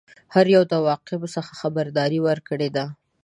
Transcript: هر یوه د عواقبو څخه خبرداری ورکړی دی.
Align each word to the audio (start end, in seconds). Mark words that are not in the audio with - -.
هر 0.33 0.45
یوه 0.55 0.65
د 0.69 0.71
عواقبو 0.81 1.27
څخه 1.35 1.51
خبرداری 1.61 2.19
ورکړی 2.27 2.69
دی. 2.75 2.85